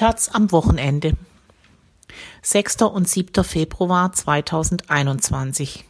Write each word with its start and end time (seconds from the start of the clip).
Taz 0.00 0.30
am 0.30 0.50
Wochenende. 0.50 1.12
6. 2.40 2.80
und 2.84 3.06
7. 3.06 3.44
Februar 3.44 4.10
2021. 4.10 5.84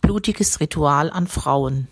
Blutiges 0.00 0.60
Ritual 0.60 1.10
an 1.10 1.26
Frauen. 1.26 1.88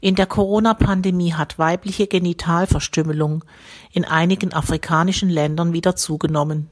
In 0.00 0.16
der 0.16 0.26
Corona-Pandemie 0.26 1.34
hat 1.34 1.60
weibliche 1.60 2.08
Genitalverstümmelung 2.08 3.44
in 3.92 4.04
einigen 4.04 4.52
afrikanischen 4.52 5.30
Ländern 5.30 5.72
wieder 5.72 5.94
zugenommen. 5.94 6.68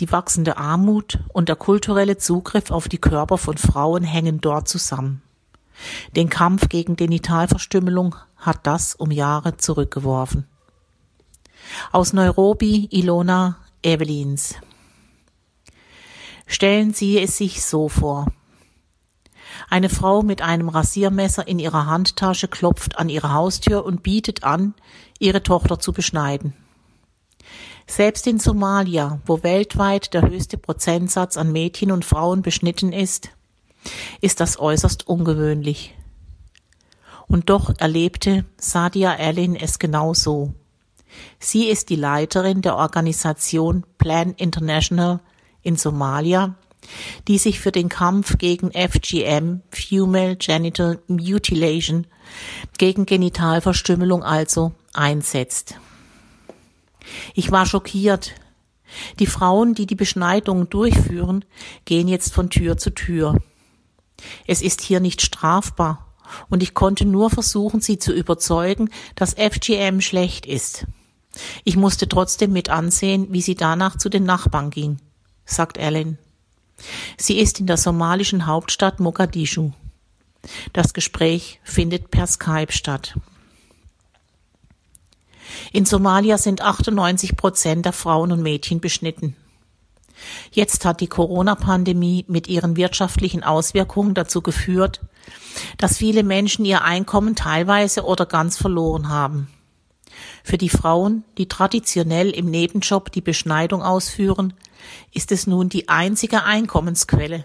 Die 0.00 0.10
wachsende 0.10 0.56
Armut 0.56 1.20
und 1.28 1.48
der 1.48 1.54
kulturelle 1.54 2.18
Zugriff 2.18 2.72
auf 2.72 2.88
die 2.88 2.98
Körper 2.98 3.38
von 3.38 3.58
Frauen 3.58 4.02
hängen 4.02 4.40
dort 4.40 4.66
zusammen. 4.66 5.22
Den 6.16 6.28
Kampf 6.28 6.68
gegen 6.68 6.96
Genitalverstümmelung 6.96 8.16
hat 8.36 8.66
das 8.66 8.96
um 8.96 9.12
Jahre 9.12 9.56
zurückgeworfen. 9.56 10.48
Aus 11.92 12.12
Nairobi, 12.12 12.88
Ilona 12.90 13.58
Evelins. 13.82 14.54
Stellen 16.46 16.94
Sie 16.94 17.18
es 17.18 17.36
sich 17.36 17.64
so 17.64 17.88
vor. 17.88 18.26
Eine 19.68 19.88
Frau 19.88 20.22
mit 20.22 20.40
einem 20.40 20.68
Rasiermesser 20.68 21.46
in 21.46 21.58
ihrer 21.58 21.86
Handtasche 21.86 22.48
klopft 22.48 22.98
an 22.98 23.08
ihre 23.08 23.32
Haustür 23.32 23.84
und 23.84 24.02
bietet 24.02 24.44
an, 24.44 24.74
ihre 25.18 25.42
Tochter 25.42 25.78
zu 25.78 25.92
beschneiden. 25.92 26.54
Selbst 27.86 28.26
in 28.26 28.38
Somalia, 28.38 29.20
wo 29.24 29.42
weltweit 29.42 30.12
der 30.12 30.22
höchste 30.22 30.58
Prozentsatz 30.58 31.36
an 31.36 31.52
Mädchen 31.52 31.90
und 31.90 32.04
Frauen 32.04 32.42
beschnitten 32.42 32.92
ist, 32.92 33.30
ist 34.20 34.40
das 34.40 34.58
äußerst 34.58 35.06
ungewöhnlich. 35.08 35.94
Und 37.26 37.50
doch 37.50 37.72
erlebte 37.78 38.44
Sadia 38.58 39.14
Allen 39.16 39.56
es 39.56 39.78
genau 39.78 40.14
so. 40.14 40.54
Sie 41.38 41.66
ist 41.66 41.88
die 41.88 41.96
Leiterin 41.96 42.62
der 42.62 42.76
Organisation 42.76 43.84
Plan 43.98 44.34
International 44.34 45.20
in 45.62 45.76
Somalia, 45.76 46.54
die 47.26 47.38
sich 47.38 47.60
für 47.60 47.72
den 47.72 47.88
Kampf 47.88 48.38
gegen 48.38 48.70
FGM, 48.72 49.62
Female 49.70 50.36
Genital 50.36 51.00
Mutilation, 51.06 52.06
gegen 52.78 53.06
Genitalverstümmelung 53.06 54.22
also 54.22 54.72
einsetzt. 54.92 55.76
Ich 57.34 57.50
war 57.50 57.66
schockiert. 57.66 58.34
Die 59.18 59.26
Frauen, 59.26 59.74
die 59.74 59.86
die 59.86 59.94
Beschneidung 59.94 60.70
durchführen, 60.70 61.44
gehen 61.84 62.08
jetzt 62.08 62.32
von 62.32 62.48
Tür 62.48 62.78
zu 62.78 62.90
Tür. 62.90 63.36
Es 64.46 64.62
ist 64.62 64.80
hier 64.80 65.00
nicht 65.00 65.20
strafbar 65.20 66.06
und 66.48 66.62
ich 66.62 66.74
konnte 66.74 67.04
nur 67.04 67.30
versuchen, 67.30 67.80
sie 67.80 67.98
zu 67.98 68.12
überzeugen, 68.12 68.90
dass 69.14 69.34
FGM 69.34 70.00
schlecht 70.00 70.46
ist. 70.46 70.86
Ich 71.64 71.76
musste 71.76 72.08
trotzdem 72.08 72.52
mit 72.52 72.70
ansehen, 72.70 73.28
wie 73.30 73.42
sie 73.42 73.54
danach 73.54 73.96
zu 73.96 74.08
den 74.08 74.24
Nachbarn 74.24 74.70
ging, 74.70 74.98
sagt 75.44 75.78
Ellen. 75.78 76.18
Sie 77.16 77.38
ist 77.38 77.60
in 77.60 77.66
der 77.66 77.76
somalischen 77.76 78.46
Hauptstadt 78.46 79.00
Mogadischu. 79.00 79.72
Das 80.72 80.94
Gespräch 80.94 81.60
findet 81.64 82.10
per 82.10 82.26
Skype 82.26 82.72
statt. 82.72 83.18
In 85.72 85.84
Somalia 85.84 86.38
sind 86.38 86.62
98 86.62 87.36
Prozent 87.36 87.84
der 87.84 87.92
Frauen 87.92 88.32
und 88.32 88.42
Mädchen 88.42 88.80
beschnitten. 88.80 89.36
Jetzt 90.50 90.84
hat 90.84 91.00
die 91.00 91.06
Corona-Pandemie 91.06 92.24
mit 92.28 92.48
ihren 92.48 92.76
wirtschaftlichen 92.76 93.44
Auswirkungen 93.44 94.14
dazu 94.14 94.42
geführt, 94.42 95.00
dass 95.76 95.98
viele 95.98 96.22
Menschen 96.22 96.64
ihr 96.64 96.82
Einkommen 96.82 97.36
teilweise 97.36 98.04
oder 98.04 98.26
ganz 98.26 98.56
verloren 98.56 99.08
haben. 99.08 99.48
Für 100.42 100.58
die 100.58 100.68
Frauen, 100.68 101.24
die 101.36 101.48
traditionell 101.48 102.30
im 102.30 102.46
Nebenjob 102.46 103.12
die 103.12 103.20
Beschneidung 103.20 103.82
ausführen, 103.82 104.54
ist 105.12 105.32
es 105.32 105.46
nun 105.46 105.68
die 105.68 105.88
einzige 105.88 106.44
Einkommensquelle. 106.44 107.44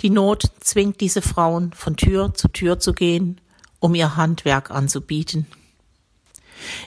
Die 0.00 0.10
Not 0.10 0.50
zwingt 0.60 1.00
diese 1.00 1.22
Frauen, 1.22 1.72
von 1.72 1.96
Tür 1.96 2.34
zu 2.34 2.48
Tür 2.48 2.78
zu 2.78 2.92
gehen, 2.92 3.40
um 3.80 3.94
ihr 3.94 4.16
Handwerk 4.16 4.70
anzubieten. 4.70 5.46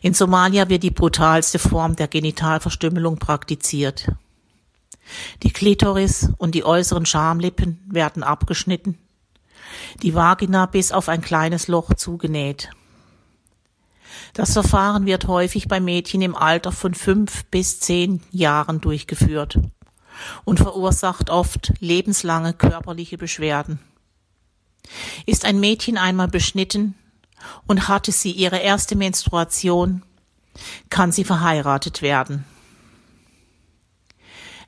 In 0.02 0.14
Somalia 0.14 0.70
wird 0.70 0.84
die 0.84 0.92
brutalste 0.92 1.60
Form 1.60 1.96
der 1.96 2.08
Genitalverstümmelung 2.08 3.18
praktiziert. 3.18 4.12
Die 5.44 5.52
Klitoris 5.52 6.30
und 6.38 6.56
die 6.56 6.64
äußeren 6.64 7.06
Schamlippen 7.06 7.80
werden 7.88 8.24
abgeschnitten, 8.24 8.98
die 10.02 10.16
Vagina 10.16 10.66
bis 10.66 10.92
auf 10.92 11.10
ein 11.10 11.22
kleines 11.22 11.68
Loch 11.68 11.94
zugenäht. 11.94 12.70
Das 14.38 14.54
Verfahren 14.54 15.08
wird 15.08 15.28
häufig 15.28 15.68
bei 15.68 15.80
Mädchen 15.80 16.22
im 16.22 16.36
Alter 16.36 16.72
von 16.72 16.94
fünf 16.94 17.46
bis 17.46 17.80
zehn 17.80 18.22
Jahren 18.30 18.80
durchgeführt 18.80 19.58
und 20.46 20.60
verursacht 20.60 21.32
oft 21.32 21.74
lebenslange 21.80 22.54
körperliche 22.54 23.18
Beschwerden. 23.18 23.80
Ist 25.26 25.44
ein 25.44 25.60
Mädchen 25.60 25.98
einmal 25.98 26.28
beschnitten 26.28 26.94
und 27.66 27.88
hatte 27.88 28.12
sie 28.12 28.30
ihre 28.30 28.60
erste 28.60 28.96
Menstruation, 28.96 30.04
kann 30.92 31.12
sie 31.12 31.24
verheiratet 31.24 32.04
werden. 32.04 32.46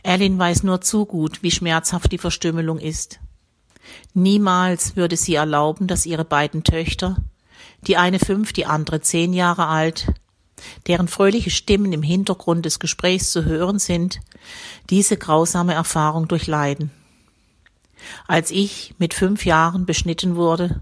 Erlin 0.02 0.40
weiß 0.40 0.63
nur 0.63 0.81
zu 0.81 1.06
gut, 1.06 1.44
wie 1.44 1.52
schmerzhaft 1.52 2.12
die 2.12 2.18
Verstümmelung 2.18 2.79
ist. 2.79 3.19
Niemals 4.16 4.96
würde 4.96 5.16
sie 5.16 5.35
erlauben, 5.35 5.85
dass 5.85 6.08
ihre 6.08 6.25
beiden 6.25 6.63
Töchter 6.63 7.18
die 7.88 7.97
eine 7.97 8.19
fünf, 8.19 8.53
die 8.53 8.66
andere 8.66 9.02
zehn 9.02 9.34
Jahre 9.34 9.68
alt, 9.68 10.12
deren 10.88 11.07
fröhliche 11.07 11.50
Stimmen 11.50 11.94
im 11.94 12.03
Hintergrund 12.03 12.66
des 12.66 12.80
Gesprächs 12.80 13.31
zu 13.31 13.46
hören 13.46 13.80
sind, 13.80 14.19
diese 14.90 15.18
grausame 15.18 15.74
Erfahrung 15.74 16.28
durchleiden. 16.28 16.91
Als 18.28 18.52
ich 18.52 18.94
mit 18.97 19.13
fünf 19.13 19.46
Jahren 19.46 19.85
beschnitten 19.85 20.35
wurde, 20.35 20.81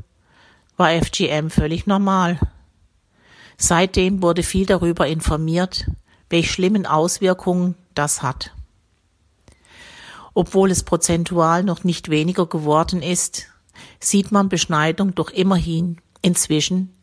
war 0.78 0.92
FGM 0.92 1.50
völlig 1.50 1.88
normal. 1.88 2.40
Seitdem 3.58 4.22
wurde 4.22 4.44
viel 4.44 4.66
darüber 4.66 5.08
informiert, 5.08 5.90
welche 6.30 6.52
schlimmen 6.52 6.86
Auswirkungen 6.86 7.76
das 7.96 8.22
hat. 8.22 8.52
Obwohl 10.36 10.70
es 10.70 10.84
prozentual 10.84 11.64
noch 11.64 11.84
nicht 11.84 12.10
weniger 12.10 12.46
geworden 12.46 13.02
ist, 13.02 13.48
sieht 14.00 14.32
man 14.32 14.50
Beschneidung 14.50 15.16
doch 15.16 15.32
immerhin 15.32 15.98
inzwischen 16.22 16.94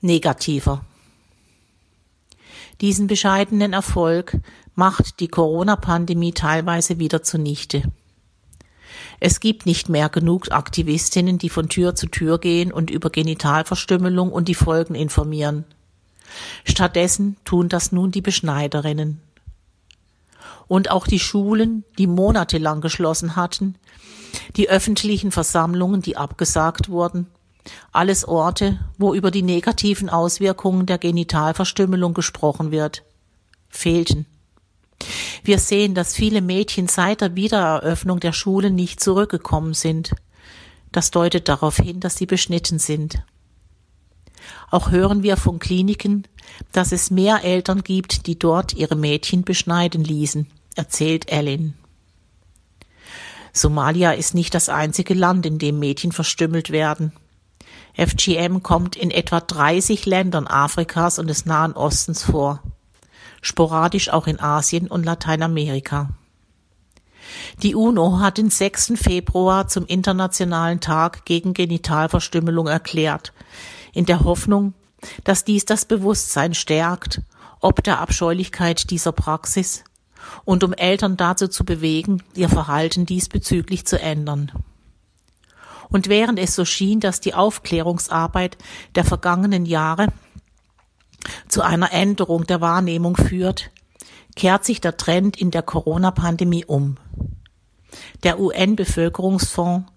negativer. 0.00 0.84
Diesen 2.80 3.08
bescheidenen 3.08 3.72
Erfolg 3.72 4.36
macht 4.74 5.18
die 5.18 5.28
Corona-Pandemie 5.28 6.32
teilweise 6.32 6.98
wieder 7.00 7.22
zunichte. 7.22 7.82
Es 9.20 9.40
gibt 9.40 9.66
nicht 9.66 9.88
mehr 9.88 10.08
genug 10.08 10.52
Aktivistinnen, 10.52 11.38
die 11.38 11.48
von 11.48 11.68
Tür 11.68 11.96
zu 11.96 12.06
Tür 12.06 12.38
gehen 12.38 12.72
und 12.72 12.90
über 12.90 13.10
Genitalverstümmelung 13.10 14.30
und 14.30 14.46
die 14.46 14.54
Folgen 14.54 14.94
informieren. 14.94 15.64
Stattdessen 16.64 17.36
tun 17.44 17.68
das 17.68 17.90
nun 17.90 18.12
die 18.12 18.20
Beschneiderinnen. 18.20 19.20
Und 20.68 20.90
auch 20.90 21.06
die 21.06 21.18
Schulen, 21.18 21.84
die 21.96 22.06
monatelang 22.06 22.80
geschlossen 22.80 23.34
hatten, 23.34 23.76
die 24.56 24.68
öffentlichen 24.68 25.32
Versammlungen, 25.32 26.02
die 26.02 26.16
abgesagt 26.16 26.88
wurden, 26.88 27.26
alles 27.92 28.26
Orte, 28.26 28.78
wo 28.98 29.14
über 29.14 29.30
die 29.30 29.42
negativen 29.42 30.08
Auswirkungen 30.08 30.86
der 30.86 30.98
Genitalverstümmelung 30.98 32.14
gesprochen 32.14 32.70
wird, 32.70 33.04
fehlten. 33.68 34.26
Wir 35.44 35.58
sehen, 35.58 35.94
dass 35.94 36.14
viele 36.14 36.42
Mädchen 36.42 36.88
seit 36.88 37.20
der 37.20 37.36
Wiedereröffnung 37.36 38.20
der 38.20 38.32
Schulen 38.32 38.74
nicht 38.74 39.00
zurückgekommen 39.00 39.74
sind. 39.74 40.14
Das 40.92 41.10
deutet 41.10 41.48
darauf 41.48 41.76
hin, 41.76 42.00
dass 42.00 42.16
sie 42.16 42.26
beschnitten 42.26 42.78
sind. 42.78 43.22
Auch 44.70 44.90
hören 44.90 45.22
wir 45.22 45.36
von 45.36 45.58
Kliniken, 45.58 46.26
dass 46.72 46.92
es 46.92 47.10
mehr 47.10 47.44
Eltern 47.44 47.82
gibt, 47.82 48.26
die 48.26 48.38
dort 48.38 48.74
ihre 48.74 48.96
Mädchen 48.96 49.44
beschneiden 49.44 50.02
ließen, 50.02 50.46
erzählt 50.74 51.30
Ellen. 51.30 51.74
Somalia 53.52 54.12
ist 54.12 54.34
nicht 54.34 54.54
das 54.54 54.68
einzige 54.68 55.14
Land, 55.14 55.46
in 55.46 55.58
dem 55.58 55.78
Mädchen 55.78 56.12
verstümmelt 56.12 56.70
werden. 56.70 57.12
FGM 57.98 58.62
kommt 58.62 58.94
in 58.94 59.10
etwa 59.10 59.40
30 59.40 60.06
Ländern 60.06 60.46
Afrikas 60.46 61.18
und 61.18 61.26
des 61.26 61.46
Nahen 61.46 61.72
Ostens 61.72 62.22
vor, 62.22 62.62
sporadisch 63.42 64.10
auch 64.10 64.28
in 64.28 64.38
Asien 64.38 64.86
und 64.86 65.04
Lateinamerika. 65.04 66.10
Die 67.62 67.74
UNO 67.74 68.20
hat 68.20 68.38
den 68.38 68.50
6. 68.50 68.92
Februar 68.94 69.66
zum 69.66 69.84
Internationalen 69.84 70.80
Tag 70.80 71.24
gegen 71.24 71.54
Genitalverstümmelung 71.54 72.68
erklärt, 72.68 73.32
in 73.92 74.06
der 74.06 74.20
Hoffnung, 74.20 74.74
dass 75.24 75.44
dies 75.44 75.64
das 75.64 75.84
Bewusstsein 75.84 76.54
stärkt, 76.54 77.22
ob 77.60 77.82
der 77.82 78.00
Abscheulichkeit 78.00 78.90
dieser 78.90 79.12
Praxis 79.12 79.82
und 80.44 80.62
um 80.62 80.72
Eltern 80.72 81.16
dazu 81.16 81.48
zu 81.48 81.64
bewegen, 81.64 82.22
ihr 82.34 82.48
Verhalten 82.48 83.06
diesbezüglich 83.06 83.86
zu 83.86 84.00
ändern. 84.00 84.52
Und 85.90 86.08
während 86.08 86.38
es 86.38 86.54
so 86.54 86.64
schien, 86.64 87.00
dass 87.00 87.20
die 87.20 87.34
Aufklärungsarbeit 87.34 88.58
der 88.94 89.04
vergangenen 89.04 89.66
Jahre 89.66 90.08
zu 91.48 91.62
einer 91.62 91.92
Änderung 91.92 92.46
der 92.46 92.60
Wahrnehmung 92.60 93.16
führt, 93.16 93.70
kehrt 94.36 94.64
sich 94.64 94.80
der 94.80 94.96
Trend 94.96 95.36
in 95.36 95.50
der 95.50 95.62
Corona-Pandemie 95.62 96.64
um. 96.64 96.96
Der 98.22 98.38
UN-Bevölkerungsfonds 98.38 99.90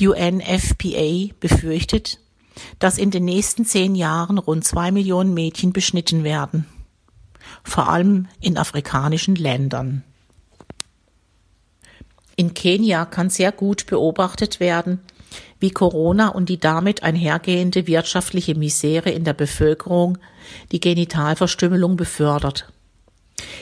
UNFPA 0.00 1.34
befürchtet, 1.38 2.18
dass 2.78 2.98
in 2.98 3.10
den 3.10 3.24
nächsten 3.24 3.64
zehn 3.64 3.94
Jahren 3.94 4.38
rund 4.38 4.64
zwei 4.64 4.90
Millionen 4.90 5.34
Mädchen 5.34 5.72
beschnitten 5.72 6.24
werden, 6.24 6.66
vor 7.62 7.88
allem 7.88 8.28
in 8.40 8.56
afrikanischen 8.56 9.36
Ländern. 9.36 10.04
In 12.36 12.54
Kenia 12.54 13.04
kann 13.04 13.30
sehr 13.30 13.52
gut 13.52 13.86
beobachtet 13.86 14.58
werden, 14.58 15.00
wie 15.60 15.70
Corona 15.70 16.28
und 16.28 16.48
die 16.48 16.58
damit 16.58 17.02
einhergehende 17.02 17.86
wirtschaftliche 17.86 18.54
Misere 18.54 19.10
in 19.10 19.24
der 19.24 19.32
Bevölkerung 19.32 20.18
die 20.72 20.80
Genitalverstümmelung 20.80 21.96
befördert. 21.96 22.68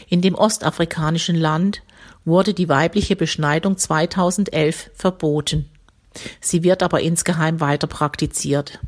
In 0.09 0.21
dem 0.21 0.35
ostafrikanischen 0.35 1.37
Land 1.37 1.83
wurde 2.25 2.55
die 2.55 2.69
weibliche 2.69 3.17
Beschneidung 3.17 3.77
2011 3.77 4.91
verboten. 4.95 5.69
Sie 6.41 6.63
wird 6.63 6.83
aber 6.83 7.01
insgeheim 7.01 7.61
weiter 7.61 7.87
praktiziert. 7.87 8.81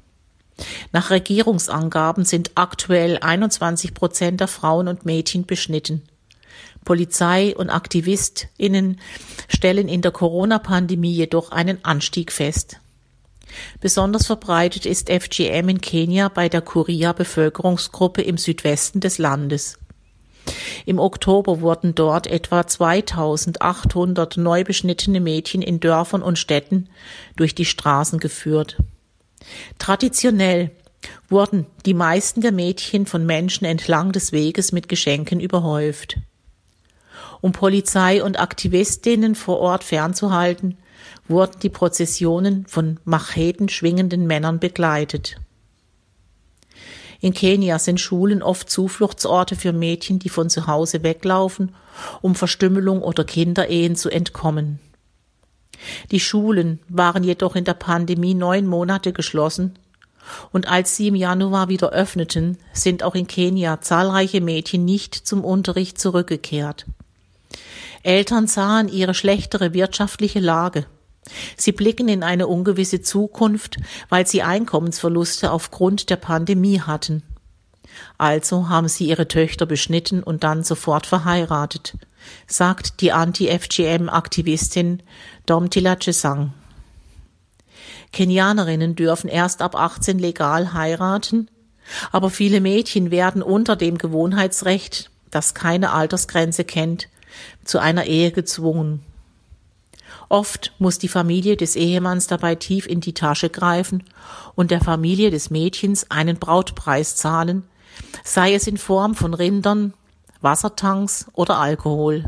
Nach 0.92 1.10
Regierungsangaben 1.10 2.24
sind 2.24 2.52
aktuell 2.54 3.18
21 3.18 3.94
Prozent 3.94 4.40
der 4.40 4.48
Frauen 4.48 4.88
und 4.88 5.04
Mädchen 5.04 5.46
beschnitten. 5.46 6.02
Polizei 6.84 7.54
und 7.56 7.70
AktivistInnen 7.70 9.00
stellen 9.48 9.88
in 9.88 10.02
der 10.02 10.12
Corona-Pandemie 10.12 11.12
jedoch 11.12 11.50
einen 11.50 11.84
Anstieg 11.84 12.32
fest. 12.32 12.80
Besonders 13.80 14.26
verbreitet 14.26 14.86
ist 14.86 15.10
FGM 15.10 15.68
in 15.68 15.80
Kenia 15.80 16.28
bei 16.28 16.48
der 16.48 16.60
Kuria-Bevölkerungsgruppe 16.60 18.22
im 18.22 18.36
Südwesten 18.36 19.00
des 19.00 19.18
Landes. 19.18 19.78
Im 20.84 20.98
Oktober 20.98 21.60
wurden 21.60 21.94
dort 21.94 22.26
etwa 22.26 22.66
2800 22.66 24.36
neu 24.36 24.64
beschnittene 24.64 25.20
Mädchen 25.20 25.62
in 25.62 25.80
Dörfern 25.80 26.22
und 26.22 26.38
Städten 26.38 26.88
durch 27.36 27.54
die 27.54 27.64
Straßen 27.64 28.18
geführt. 28.18 28.76
Traditionell 29.78 30.70
wurden 31.28 31.66
die 31.86 31.94
meisten 31.94 32.40
der 32.40 32.52
Mädchen 32.52 33.06
von 33.06 33.24
Menschen 33.24 33.64
entlang 33.64 34.12
des 34.12 34.32
Weges 34.32 34.72
mit 34.72 34.88
Geschenken 34.88 35.40
überhäuft. 35.40 36.18
Um 37.44 37.52
Polizei 37.52 38.24
und 38.24 38.40
Aktivistinnen 38.40 39.34
vor 39.34 39.58
Ort 39.60 39.84
fernzuhalten, 39.84 40.78
wurden 41.28 41.60
die 41.60 41.68
Prozessionen 41.68 42.64
von 42.66 42.98
Macheten 43.04 43.68
schwingenden 43.68 44.26
Männern 44.26 44.60
begleitet. 44.60 45.36
In 47.20 47.34
Kenia 47.34 47.78
sind 47.78 48.00
Schulen 48.00 48.42
oft 48.42 48.70
Zufluchtsorte 48.70 49.56
für 49.56 49.74
Mädchen, 49.74 50.18
die 50.18 50.30
von 50.30 50.48
zu 50.48 50.68
Hause 50.68 51.02
weglaufen, 51.02 51.74
um 52.22 52.34
Verstümmelung 52.34 53.02
oder 53.02 53.24
Kinderehen 53.24 53.94
zu 53.94 54.08
entkommen. 54.08 54.78
Die 56.12 56.20
Schulen 56.20 56.80
waren 56.88 57.24
jedoch 57.24 57.56
in 57.56 57.64
der 57.64 57.74
Pandemie 57.74 58.32
neun 58.32 58.66
Monate 58.66 59.12
geschlossen, 59.12 59.78
und 60.50 60.66
als 60.66 60.96
sie 60.96 61.08
im 61.08 61.14
Januar 61.14 61.68
wieder 61.68 61.90
öffneten, 61.90 62.56
sind 62.72 63.02
auch 63.02 63.14
in 63.14 63.26
Kenia 63.26 63.82
zahlreiche 63.82 64.40
Mädchen 64.40 64.86
nicht 64.86 65.14
zum 65.14 65.44
Unterricht 65.44 66.00
zurückgekehrt. 66.00 66.86
Eltern 68.02 68.46
sahen 68.46 68.88
ihre 68.88 69.14
schlechtere 69.14 69.72
wirtschaftliche 69.72 70.40
Lage 70.40 70.86
Sie 71.56 71.72
blicken 71.72 72.08
in 72.08 72.22
eine 72.22 72.46
ungewisse 72.46 73.02
Zukunft, 73.02 73.78
weil 74.08 74.26
sie 74.26 74.42
Einkommensverluste 74.42 75.50
aufgrund 75.50 76.10
der 76.10 76.16
Pandemie 76.16 76.80
hatten. 76.80 77.22
Also 78.18 78.68
haben 78.68 78.88
sie 78.88 79.06
ihre 79.06 79.28
Töchter 79.28 79.66
beschnitten 79.66 80.22
und 80.22 80.42
dann 80.44 80.64
sofort 80.64 81.06
verheiratet, 81.06 81.96
sagt 82.46 83.00
die 83.00 83.12
Anti-FGM-Aktivistin 83.12 85.02
Domtila 85.46 85.96
Chesang. 85.96 86.52
Kenianerinnen 88.12 88.96
dürfen 88.96 89.28
erst 89.28 89.62
ab 89.62 89.76
18 89.76 90.18
legal 90.18 90.72
heiraten, 90.72 91.48
aber 92.12 92.30
viele 92.30 92.60
Mädchen 92.60 93.10
werden 93.10 93.42
unter 93.42 93.76
dem 93.76 93.98
Gewohnheitsrecht, 93.98 95.10
das 95.30 95.54
keine 95.54 95.92
Altersgrenze 95.92 96.64
kennt, 96.64 97.08
zu 97.64 97.78
einer 97.78 98.06
Ehe 98.06 98.30
gezwungen. 98.30 99.00
Oft 100.28 100.72
muss 100.78 100.98
die 100.98 101.08
Familie 101.08 101.56
des 101.56 101.76
Ehemanns 101.76 102.26
dabei 102.26 102.54
tief 102.54 102.86
in 102.86 103.00
die 103.00 103.14
Tasche 103.14 103.50
greifen 103.50 104.04
und 104.54 104.70
der 104.70 104.80
Familie 104.80 105.30
des 105.30 105.50
Mädchens 105.50 106.10
einen 106.10 106.38
Brautpreis 106.38 107.16
zahlen, 107.16 107.64
sei 108.24 108.54
es 108.54 108.66
in 108.66 108.78
Form 108.78 109.14
von 109.14 109.34
Rindern, 109.34 109.94
Wassertanks 110.40 111.26
oder 111.34 111.58
Alkohol. 111.58 112.24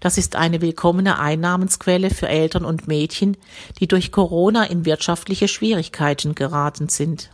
Das 0.00 0.18
ist 0.18 0.36
eine 0.36 0.60
willkommene 0.60 1.18
Einnahmensquelle 1.18 2.10
für 2.10 2.28
Eltern 2.28 2.64
und 2.64 2.88
Mädchen, 2.88 3.36
die 3.78 3.86
durch 3.86 4.10
Corona 4.10 4.64
in 4.64 4.84
wirtschaftliche 4.84 5.48
Schwierigkeiten 5.48 6.34
geraten 6.34 6.88
sind. 6.88 7.30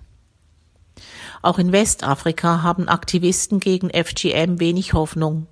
Auch 1.43 1.59
in 1.59 1.73
Westafrika 1.73 2.63
haben 2.63 2.89
Aktivisten 2.89 3.61
gegen 3.61 3.91
FGM 3.91 4.61
wenig 4.61 4.93
Hoffnung. 4.93 5.47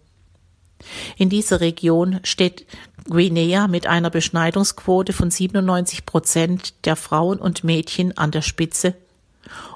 In 1.16 1.28
dieser 1.28 1.60
Region 1.60 2.20
steht 2.24 2.66
Guinea 3.08 3.68
mit 3.68 3.86
einer 3.86 4.10
Beschneidungsquote 4.10 5.12
von 5.12 5.30
97 5.30 6.06
Prozent 6.06 6.74
der 6.84 6.96
Frauen 6.96 7.38
und 7.38 7.64
Mädchen 7.64 8.16
an 8.16 8.30
der 8.30 8.42
Spitze, 8.42 8.94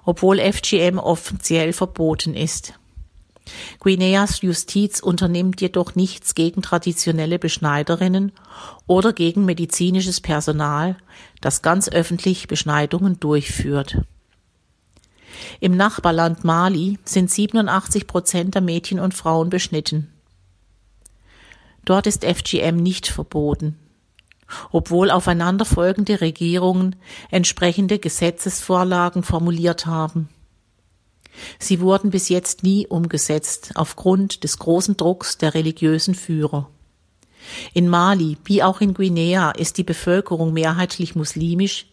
obwohl 0.05 0.39
FGM 0.39 0.99
offiziell 0.99 1.73
verboten 1.73 2.35
ist. 2.35 2.75
Guineas 3.81 4.43
Justiz 4.43 5.01
unternimmt 5.01 5.61
jedoch 5.61 5.95
nichts 5.95 6.35
gegen 6.35 6.63
traditionelle 6.63 7.39
Beschneiderinnen 7.39 8.33
oder 8.87 9.13
gegen 9.13 9.45
medizinisches 9.45 10.21
Personal, 10.21 10.97
das 11.41 11.63
ganz 11.63 11.89
öffentlich 11.89 12.47
Beschneidungen 12.47 13.21
durchführt. 13.21 14.03
Im 15.61 15.77
Nachbarland 15.77 16.45
Mali 16.45 16.99
sind 17.05 17.31
87 17.31 18.07
Prozent 18.07 18.55
der 18.55 18.63
Mädchen 18.63 18.99
und 19.01 19.15
Frauen 19.15 19.51
beschnitten. 19.51 20.13
Dort 21.89 22.07
ist 22.07 22.23
FGM 22.23 22.77
nicht 22.77 23.07
verboten, 23.07 23.79
obwohl 24.71 25.11
aufeinanderfolgende 25.11 26.21
Regierungen 26.21 26.97
entsprechende 27.31 27.99
Gesetzesvorlagen 27.99 29.23
formuliert 29.23 29.87
haben. 29.87 30.29
Sie 31.59 31.81
wurden 31.81 32.11
bis 32.11 32.29
jetzt 32.29 32.63
nie 32.63 32.87
umgesetzt 32.87 33.73
aufgrund 33.75 34.45
des 34.45 34.59
großen 34.59 34.99
Drucks 34.99 35.39
der 35.39 35.55
religiösen 35.55 36.15
Führer. 36.15 36.69
In 37.73 37.89
Mali 37.89 38.37
wie 38.45 38.63
auch 38.63 38.83
in 38.83 38.93
Guinea 38.93 39.53
ist 39.53 39.79
die 39.79 39.85
Bevölkerung 39.85 40.53
mehrheitlich 40.53 41.15
muslimisch. 41.15 41.87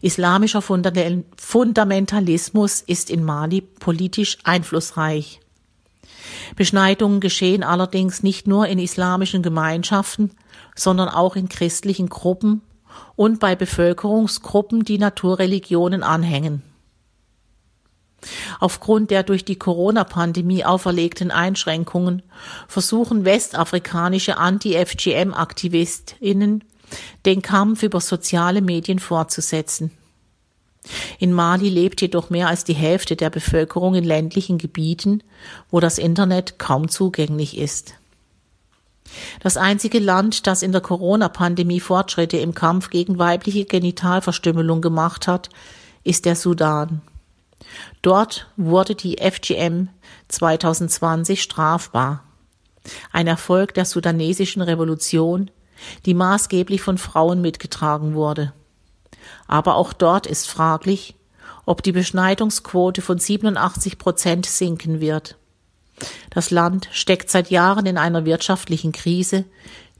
Islamischer 0.00 0.62
Fundamentalismus 0.62 2.80
ist 2.80 3.10
in 3.10 3.22
Mali 3.22 3.60
politisch 3.60 4.38
einflussreich. 4.44 5.42
Beschneidungen 6.56 7.20
geschehen 7.20 7.62
allerdings 7.62 8.22
nicht 8.22 8.46
nur 8.46 8.66
in 8.66 8.78
islamischen 8.78 9.42
Gemeinschaften, 9.42 10.30
sondern 10.74 11.08
auch 11.08 11.36
in 11.36 11.48
christlichen 11.48 12.08
Gruppen 12.08 12.62
und 13.16 13.40
bei 13.40 13.56
Bevölkerungsgruppen, 13.56 14.84
die 14.84 14.98
Naturreligionen 14.98 16.02
anhängen. 16.02 16.62
Aufgrund 18.58 19.10
der 19.10 19.22
durch 19.22 19.44
die 19.44 19.56
Corona-Pandemie 19.56 20.64
auferlegten 20.64 21.30
Einschränkungen 21.30 22.22
versuchen 22.68 23.26
westafrikanische 23.26 24.38
Anti-FGM-Aktivistinnen, 24.38 26.64
den 27.26 27.42
Kampf 27.42 27.82
über 27.82 28.00
soziale 28.00 28.62
Medien 28.62 28.98
fortzusetzen. 28.98 29.90
In 31.18 31.32
Mali 31.32 31.68
lebt 31.68 32.00
jedoch 32.00 32.30
mehr 32.30 32.48
als 32.48 32.64
die 32.64 32.74
Hälfte 32.74 33.16
der 33.16 33.30
Bevölkerung 33.30 33.94
in 33.94 34.04
ländlichen 34.04 34.58
Gebieten, 34.58 35.22
wo 35.70 35.80
das 35.80 35.98
Internet 35.98 36.58
kaum 36.58 36.88
zugänglich 36.88 37.56
ist. 37.56 37.94
Das 39.40 39.56
einzige 39.56 39.98
Land, 39.98 40.46
das 40.46 40.62
in 40.62 40.72
der 40.72 40.80
Corona-Pandemie 40.80 41.80
Fortschritte 41.80 42.36
im 42.38 42.54
Kampf 42.54 42.90
gegen 42.90 43.18
weibliche 43.18 43.64
Genitalverstümmelung 43.64 44.80
gemacht 44.80 45.28
hat, 45.28 45.50
ist 46.02 46.24
der 46.24 46.36
Sudan. 46.36 47.00
Dort 48.02 48.48
wurde 48.56 48.94
die 48.94 49.16
FGM 49.18 49.88
2020 50.28 51.42
strafbar. 51.42 52.24
Ein 53.12 53.26
Erfolg 53.26 53.74
der 53.74 53.86
sudanesischen 53.86 54.60
Revolution, 54.62 55.50
die 56.04 56.14
maßgeblich 56.14 56.82
von 56.82 56.98
Frauen 56.98 57.40
mitgetragen 57.40 58.14
wurde. 58.14 58.52
Aber 59.46 59.76
auch 59.76 59.92
dort 59.92 60.26
ist 60.26 60.48
fraglich, 60.48 61.14
ob 61.66 61.82
die 61.82 61.92
Beschneidungsquote 61.92 63.02
von 63.02 63.18
87 63.18 63.98
Prozent 63.98 64.46
sinken 64.46 65.00
wird. 65.00 65.36
Das 66.30 66.50
Land 66.50 66.88
steckt 66.92 67.30
seit 67.30 67.50
Jahren 67.50 67.86
in 67.86 67.98
einer 67.98 68.24
wirtschaftlichen 68.24 68.92
Krise, 68.92 69.44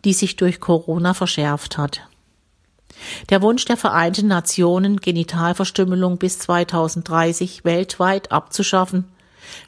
die 0.05 0.13
sich 0.13 0.37
durch 0.37 0.61
Corona 0.61 1.15
verschärft 1.15 1.79
hat. 1.79 2.03
Der 3.31 3.43
Wunsch 3.43 3.65
der 3.65 3.77
Vereinten 3.77 4.29
Nationen, 4.29 5.01
Genitalverstümmelung 5.01 6.19
bis 6.19 6.39
2030 6.41 7.65
weltweit 7.65 8.31
abzuschaffen, 8.31 9.05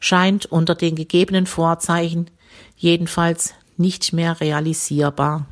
scheint 0.01 0.47
unter 0.47 0.75
den 0.75 0.95
gegebenen 0.95 1.47
Vorzeichen 1.47 2.31
Jedenfalls 2.77 3.55
nicht 3.77 4.13
mehr 4.13 4.41
realisierbar. 4.41 5.47